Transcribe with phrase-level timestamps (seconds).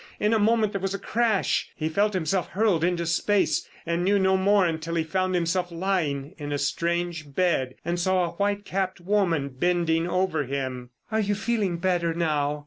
[0.19, 4.17] In a moment there was a crash, he felt himself hurled into space and knew
[4.17, 8.65] no more until he found himself lying in a strange bed, and saw a white
[8.65, 10.89] capped woman bending over him.
[11.11, 12.59] "Are you feeling better now?"